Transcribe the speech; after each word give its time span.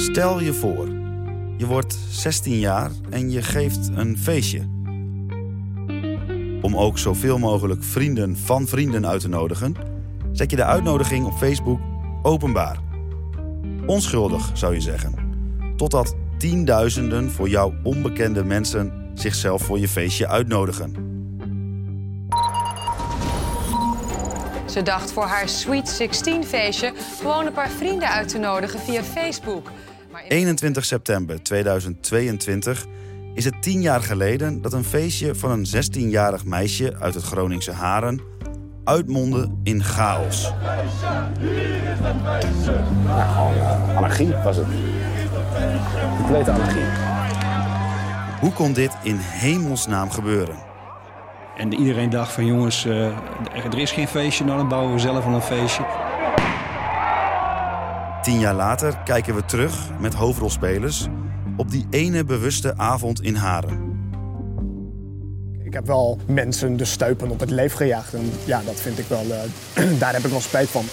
Stel 0.00 0.40
je 0.40 0.52
voor, 0.52 0.88
je 1.56 1.66
wordt 1.66 1.98
16 2.10 2.58
jaar 2.58 2.90
en 3.10 3.30
je 3.30 3.42
geeft 3.42 3.90
een 3.94 4.18
feestje. 4.18 4.68
Om 6.62 6.76
ook 6.76 6.98
zoveel 6.98 7.38
mogelijk 7.38 7.84
vrienden 7.84 8.36
van 8.36 8.66
vrienden 8.66 9.06
uit 9.06 9.20
te 9.20 9.28
nodigen, 9.28 9.74
zet 10.32 10.50
je 10.50 10.56
de 10.56 10.64
uitnodiging 10.64 11.26
op 11.26 11.32
Facebook 11.32 11.80
openbaar. 12.22 12.78
Onschuldig 13.86 14.50
zou 14.54 14.74
je 14.74 14.80
zeggen. 14.80 15.14
Totdat 15.76 16.14
tienduizenden 16.38 17.30
voor 17.30 17.48
jou 17.48 17.74
onbekende 17.82 18.44
mensen 18.44 19.10
zichzelf 19.14 19.62
voor 19.62 19.78
je 19.78 19.88
feestje 19.88 20.28
uitnodigen. 20.28 20.94
Ze 24.70 24.82
dacht 24.82 25.12
voor 25.12 25.24
haar 25.24 25.48
Sweet 25.48 25.88
16 25.88 26.44
feestje 26.44 26.92
gewoon 27.20 27.46
een 27.46 27.52
paar 27.52 27.70
vrienden 27.70 28.08
uit 28.08 28.28
te 28.28 28.38
nodigen 28.38 28.80
via 28.80 29.02
Facebook. 29.02 29.70
Maar 30.20 30.30
in- 30.30 30.36
21 30.36 30.84
september 30.84 31.42
2022 31.42 32.86
is 33.34 33.44
het 33.44 33.62
tien 33.62 33.80
jaar 33.80 34.02
geleden 34.02 34.62
dat 34.62 34.72
een 34.72 34.84
feestje 34.84 35.34
van 35.34 35.50
een 35.50 35.66
16-jarig 35.66 36.44
meisje 36.44 36.96
uit 36.98 37.14
het 37.14 37.24
Groningse 37.24 37.72
Haren 37.72 38.20
uitmondde 38.84 39.50
in 39.62 39.82
chaos. 39.82 40.52
Allergie 43.96 44.34
was 44.44 44.56
het. 44.56 44.66
Complete 46.16 46.50
allergie. 46.52 46.84
Hoe 48.40 48.52
kon 48.52 48.72
dit 48.72 48.90
in 49.02 49.16
hemelsnaam 49.18 50.10
gebeuren? 50.10 50.56
En 51.56 51.72
iedereen 51.74 52.10
dacht 52.10 52.32
van 52.32 52.46
jongens, 52.46 52.84
eh, 52.84 53.06
er 53.64 53.78
is 53.78 53.92
geen 53.92 54.08
feestje, 54.08 54.44
nou 54.44 54.56
dan 54.58 54.68
bouwen 54.68 54.92
we 54.92 54.98
zelf 54.98 55.24
wel 55.24 55.34
een 55.34 55.42
feestje. 55.42 55.82
Tien 58.22 58.38
jaar 58.38 58.54
later 58.54 58.98
kijken 59.04 59.34
we 59.34 59.44
terug 59.44 59.88
met 60.00 60.14
hoofdrolspelers 60.14 61.08
op 61.56 61.70
die 61.70 61.86
ene 61.90 62.24
bewuste 62.24 62.76
avond 62.76 63.22
in 63.22 63.34
Haren. 63.34 63.98
Ik 65.62 65.72
heb 65.72 65.86
wel 65.86 66.18
mensen 66.26 66.76
de 66.76 66.84
stuipen 66.84 67.30
op 67.30 67.40
het 67.40 67.50
lijf 67.50 67.74
gejaagd. 67.74 68.14
En 68.14 68.30
ja, 68.44 68.60
dat 68.64 68.80
vind 68.80 68.98
ik 68.98 69.06
wel, 69.06 69.20
eh, 69.20 69.98
daar 70.00 70.12
heb 70.12 70.24
ik 70.24 70.30
wel 70.30 70.40
spijt 70.40 70.68
van. 70.68 70.84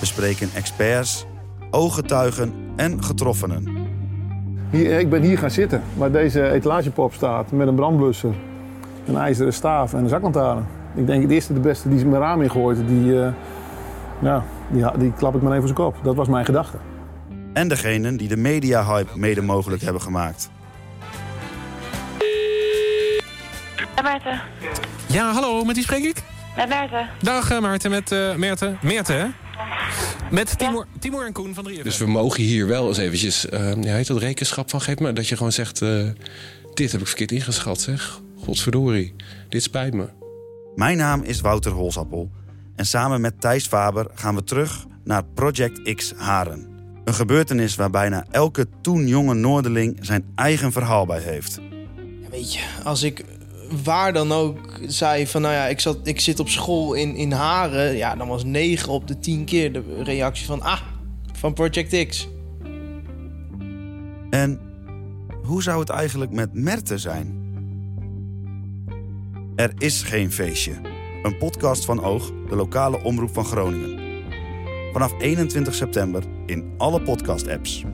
We 0.00 0.06
spreken 0.06 0.48
experts, 0.54 1.26
ooggetuigen 1.70 2.52
en 2.76 3.04
getroffenen. 3.04 3.88
Hier, 4.70 4.98
ik 4.98 5.10
ben 5.10 5.22
hier 5.22 5.38
gaan 5.38 5.50
zitten, 5.50 5.82
waar 5.96 6.12
deze 6.12 6.50
etalagepop 6.50 7.12
staat, 7.12 7.52
met 7.52 7.68
een 7.68 7.74
brandblusser, 7.74 8.34
een 9.06 9.16
ijzeren 9.16 9.52
staaf 9.52 9.92
en 9.92 10.02
een 10.02 10.08
zaklantaarn. 10.08 10.66
Ik 10.94 11.06
denk 11.06 11.28
de 11.28 11.34
eerste 11.34 11.52
de 11.52 11.60
beste 11.60 11.88
die 11.88 11.98
ze 11.98 12.06
mijn 12.06 12.22
raam 12.22 12.42
ingooit, 12.42 12.88
die, 12.88 13.22
eh, 13.22 13.32
ja, 14.18 14.44
die, 14.70 14.98
die 14.98 15.12
klap 15.12 15.34
ik 15.34 15.42
maar 15.42 15.52
even 15.52 15.68
op 15.68 15.76
zijn 15.76 15.90
kop. 15.90 16.04
Dat 16.04 16.14
was 16.14 16.28
mijn 16.28 16.44
gedachte. 16.44 16.78
En 17.52 17.68
degenen 17.68 18.16
die 18.16 18.28
de 18.28 18.36
media-hype 18.36 19.18
mede 19.18 19.40
mogelijk 19.42 19.82
hebben 19.82 20.02
gemaakt. 20.02 20.50
Ja, 23.96 24.02
Maarten. 24.02 24.40
Ja, 25.06 25.32
hallo, 25.32 25.64
met 25.64 25.74
wie 25.74 25.84
spreek 25.84 26.04
ik? 26.04 26.22
Met 26.56 26.68
Maarten. 26.68 27.08
Dag 27.22 27.52
uh, 27.52 27.60
Maarten, 27.60 27.90
met 27.90 28.12
uh, 28.12 28.34
Meerte. 28.34 28.76
Meerte, 28.82 29.12
hè? 29.12 29.26
Met 30.30 30.58
Timor, 30.58 30.86
Timor 30.98 31.26
en 31.26 31.32
Koen 31.32 31.54
van 31.54 31.70
3FM. 31.70 31.82
Dus 31.82 31.98
we 31.98 32.06
mogen 32.06 32.42
hier 32.42 32.66
wel 32.66 32.88
eens 32.88 32.98
eventjes, 32.98 33.46
uh, 33.46 33.82
ja, 33.82 33.94
heet 33.94 34.06
dat 34.06 34.18
rekenschap 34.18 34.70
van 34.70 34.80
geven, 34.80 35.02
maar 35.02 35.14
dat 35.14 35.28
je 35.28 35.36
gewoon 35.36 35.52
zegt, 35.52 35.80
uh, 35.80 36.08
dit 36.74 36.92
heb 36.92 37.00
ik 37.00 37.06
verkeerd 37.06 37.32
ingeschat, 37.32 37.80
zeg. 37.80 38.20
Godsverdorie, 38.36 39.14
dit 39.48 39.62
spijt 39.62 39.94
me. 39.94 40.08
Mijn 40.74 40.96
naam 40.96 41.22
is 41.22 41.40
Wouter 41.40 41.72
Holsappel 41.72 42.30
en 42.76 42.86
samen 42.86 43.20
met 43.20 43.40
Thijs 43.40 43.66
Faber 43.66 44.06
gaan 44.14 44.34
we 44.34 44.44
terug 44.44 44.86
naar 45.04 45.24
Project 45.24 45.94
X 45.94 46.12
Haren. 46.16 46.68
Een 47.04 47.14
gebeurtenis 47.14 47.74
waar 47.74 47.90
bijna 47.90 48.24
elke 48.30 48.66
toen 48.80 49.06
jonge 49.06 49.34
Noorderling 49.34 49.98
zijn 50.00 50.24
eigen 50.34 50.72
verhaal 50.72 51.06
bij 51.06 51.20
heeft. 51.20 51.60
Ja, 52.20 52.28
weet 52.30 52.54
je, 52.54 52.60
als 52.84 53.02
ik 53.02 53.24
waar 53.84 54.12
dan 54.12 54.32
ook 54.32 54.80
zei 54.86 55.26
van 55.26 55.42
nou 55.42 55.54
ja, 55.54 55.66
ik, 55.66 55.80
zat, 55.80 55.98
ik 56.02 56.20
zit 56.20 56.40
op 56.40 56.48
school 56.48 56.94
in, 56.94 57.14
in 57.14 57.32
Haren, 57.32 57.96
ja, 57.96 58.16
dan 58.16 58.28
was 58.28 58.44
9 58.44 58.92
op 58.92 59.06
de 59.06 59.18
10 59.18 59.44
keer 59.44 59.72
de 59.72 60.02
reactie 60.02 60.46
van 60.46 60.62
ah, 60.62 60.80
van 61.32 61.52
Project 61.52 62.08
X. 62.08 62.28
En 64.30 64.60
hoe 65.42 65.62
zou 65.62 65.80
het 65.80 65.88
eigenlijk 65.88 66.30
met 66.30 66.54
Merte 66.54 66.98
zijn? 66.98 67.38
Er 69.56 69.72
is 69.78 70.02
geen 70.02 70.32
feestje. 70.32 70.89
Een 71.22 71.36
podcast 71.36 71.84
van 71.84 72.04
Oog, 72.04 72.32
de 72.48 72.56
lokale 72.56 73.02
omroep 73.02 73.32
van 73.32 73.44
Groningen. 73.44 74.00
Vanaf 74.92 75.14
21 75.18 75.74
september 75.74 76.22
in 76.46 76.74
alle 76.76 77.02
podcast-apps. 77.02 77.84